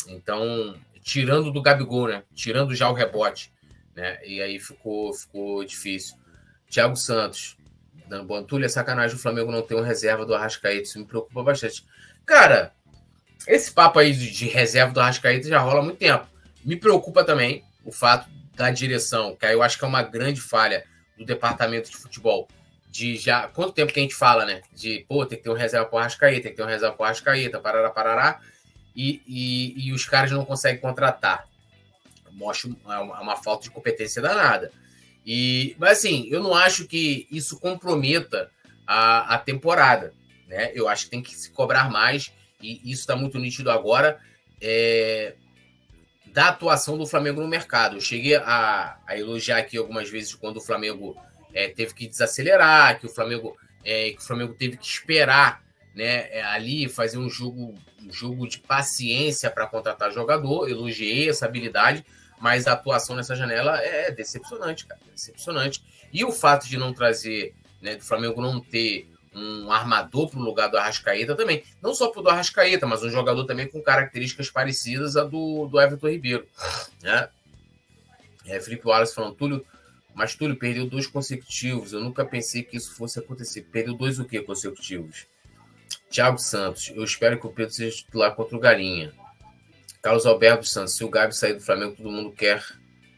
[0.08, 0.74] Então,
[1.06, 2.24] tirando do Gabigol, né?
[2.34, 3.52] Tirando já o rebote,
[3.94, 4.18] né?
[4.26, 6.16] E aí ficou, ficou difícil.
[6.68, 7.56] Thiago Santos,
[8.08, 11.04] dando bom Antúlio, é sacanagem o Flamengo não ter um reserva do Arrascaeta, isso me
[11.04, 11.86] preocupa bastante.
[12.26, 12.72] Cara,
[13.46, 16.26] esse papo aí de, de reserva do Arrascaeta já rola há muito tempo.
[16.64, 20.40] Me preocupa também o fato da direção, que aí eu acho que é uma grande
[20.40, 20.84] falha
[21.16, 22.48] do departamento de futebol.
[22.90, 23.46] De já.
[23.46, 24.60] Quanto tempo que a gente fala, né?
[24.74, 27.04] De, pô, tem que ter um reserva pro Arrascaeta, tem que ter um reserva pro
[27.04, 28.40] Arrascaeta, parará, parará.
[28.96, 31.46] E, e, e os caras não conseguem contratar.
[32.32, 34.72] Mostra uma, uma falta de competência danada.
[35.24, 38.50] E, mas assim, eu não acho que isso comprometa
[38.86, 40.14] a, a temporada.
[40.46, 40.70] Né?
[40.74, 44.18] Eu acho que tem que se cobrar mais, e isso está muito nítido agora,
[44.60, 45.34] é,
[46.26, 47.96] da atuação do Flamengo no mercado.
[47.96, 51.16] Eu cheguei a, a elogiar aqui algumas vezes quando o Flamengo
[51.52, 56.28] é, teve que desacelerar, que o Flamengo, é, que o Flamengo teve que esperar né,
[56.30, 57.74] é, ali fazer um jogo,
[58.10, 60.68] jogo de paciência para contratar jogador.
[60.68, 62.04] Elogiei essa habilidade,
[62.40, 65.00] mas a atuação nessa janela é decepcionante, cara.
[65.12, 65.82] Decepcionante.
[66.12, 70.42] E o fato de não trazer, né, do Flamengo não ter um armador para o
[70.42, 71.62] lugar do Arrascaeta também.
[71.82, 75.66] Não só para o do Arrascaeta, mas um jogador também com características parecidas a do,
[75.66, 76.46] do Everton Ribeiro.
[77.02, 77.28] Né?
[78.46, 79.66] É, Felipe Wallace falando, Túlio,
[80.14, 81.92] mas Túlio perdeu dois consecutivos.
[81.92, 83.62] Eu nunca pensei que isso fosse acontecer.
[83.70, 85.26] Perdeu dois o quê consecutivos?
[86.10, 89.12] Thiago Santos, eu espero que o Pedro seja titular contra o Galinha.
[90.00, 92.64] Carlos Alberto Santos, se o Gabi sair do Flamengo, todo mundo quer,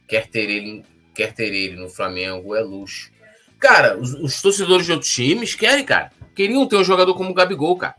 [0.07, 3.11] quer, ter, ele, quer ter ele no Flamengo, é luxo.
[3.59, 6.11] Cara, os, os, torcedores de outros times querem, cara.
[6.35, 7.97] Queriam ter um jogador como o Gabigol, cara.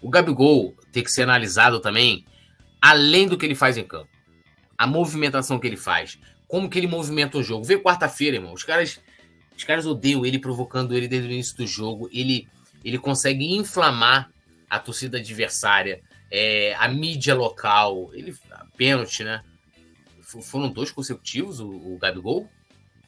[0.00, 2.24] O Gabigol tem que ser analisado também,
[2.80, 4.08] além do que ele faz em campo.
[4.76, 6.18] A movimentação que ele faz.
[6.48, 7.64] Como que ele movimenta o jogo.
[7.64, 8.52] Vê quarta-feira, irmão.
[8.52, 9.00] Os caras,
[9.56, 12.08] os caras odeiam ele, provocando ele desde o início do jogo.
[12.12, 12.48] Ele,
[12.84, 14.30] ele consegue inflamar
[14.68, 18.34] a torcida adversária é, a mídia local, ele
[18.74, 19.44] pênalti, né?
[20.22, 22.48] Foram dois consecutivos o, o Gabigol?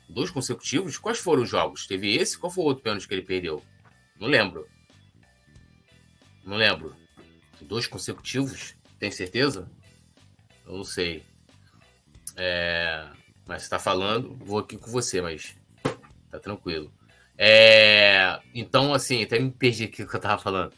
[0.06, 0.98] Dois consecutivos?
[0.98, 1.86] Quais foram os jogos?
[1.86, 2.38] Teve esse?
[2.38, 3.64] Qual foi o outro pênalti que ele perdeu?
[4.20, 4.68] Não lembro.
[6.44, 6.94] Não lembro.
[7.62, 8.76] Dois consecutivos?
[8.98, 9.70] Tem certeza?
[10.66, 11.24] Eu não sei.
[12.36, 13.08] É...
[13.46, 15.56] Mas você tá falando, vou aqui com você, mas
[16.30, 16.92] tá tranquilo.
[17.36, 18.38] É...
[18.54, 20.72] Então, assim, até me perdi aqui o que eu tava falando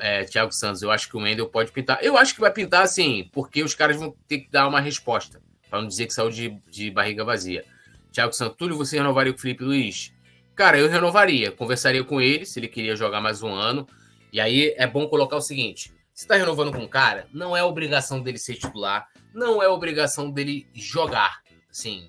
[0.00, 2.02] é, Thiago Santos, eu acho que o Wendel pode pintar.
[2.02, 5.40] Eu acho que vai pintar assim, porque os caras vão ter que dar uma resposta,
[5.68, 7.64] para não dizer que saiu de, de barriga vazia.
[8.10, 10.12] Thiago Santos, Túlio, você renovaria com o Felipe Luiz?
[10.56, 11.52] Cara, eu renovaria.
[11.52, 13.86] Conversaria com ele se ele queria jogar mais um ano.
[14.32, 17.62] E aí é bom colocar o seguinte: você está renovando com um cara, não é
[17.62, 21.40] obrigação dele ser titular, não é obrigação dele jogar.
[21.70, 22.08] Assim,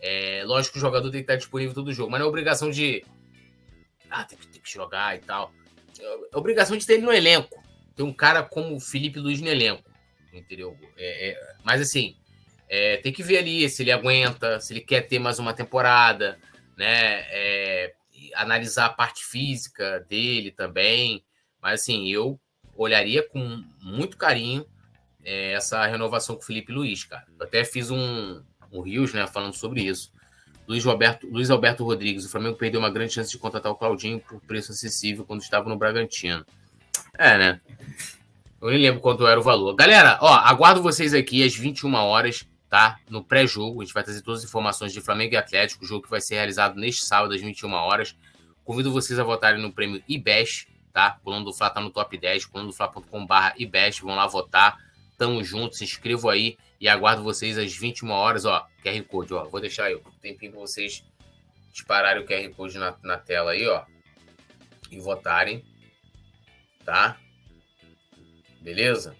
[0.00, 2.70] é, lógico que o jogador tem que estar disponível todo jogo, mas não é obrigação
[2.70, 3.04] de.
[4.10, 5.52] Ah, tem que, tem que jogar e tal
[6.00, 7.62] é obrigação de ter ele no elenco.
[7.94, 9.90] Ter um cara como o Felipe Luiz no elenco.
[10.32, 10.76] Entendeu?
[10.96, 12.16] É, é, mas assim,
[12.68, 16.38] é, tem que ver ali se ele aguenta, se ele quer ter mais uma temporada,
[16.76, 17.24] né?
[17.30, 17.94] É,
[18.34, 21.24] analisar a parte física dele também.
[21.60, 22.38] Mas assim, eu
[22.76, 24.64] olharia com muito carinho
[25.24, 27.26] é, essa renovação com o Felipe Luiz, cara.
[27.38, 30.12] Eu até fiz um, um Rios, né, falando sobre isso.
[30.68, 34.20] Luiz Alberto, Luiz Alberto Rodrigues, o Flamengo perdeu uma grande chance de contratar o Claudinho
[34.20, 36.44] por preço acessível quando estava no Bragantino.
[37.16, 37.60] É, né?
[38.60, 39.74] Eu nem lembro quanto era o valor.
[39.74, 42.98] Galera, ó, aguardo vocês aqui às 21 horas tá?
[43.08, 46.10] No pré-jogo, a gente vai trazer todas as informações de Flamengo e Atlético, jogo que
[46.10, 48.16] vai ser realizado neste sábado às 21 horas.
[48.64, 51.18] Convido vocês a votarem no prêmio IBEST, tá?
[51.24, 54.78] Coluna do Fla tá no top 10, coluna do Fla.com.br IBEST, vão lá votar.
[55.16, 59.44] Tamo junto, se inscrevam aí e aguardo vocês às 21 horas, ó, QR Code, ó.
[59.44, 61.04] Vou deixar aí um tempinho para vocês
[61.72, 63.84] dispararem o QR Code na, na tela aí, ó.
[64.90, 65.64] E votarem,
[66.84, 67.18] tá?
[68.60, 69.16] Beleza?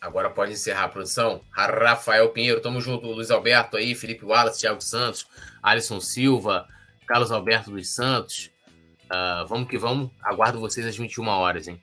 [0.00, 1.42] Agora pode encerrar a produção.
[1.50, 3.06] Rafael Pinheiro, tamo junto.
[3.06, 5.26] Luiz Alberto aí, Felipe Wallace, Thiago Santos,
[5.62, 6.68] Alisson Silva,
[7.06, 8.50] Carlos Alberto dos Santos.
[9.06, 10.10] Uh, vamos que vamos.
[10.22, 11.82] Aguardo vocês às 21 horas, hein?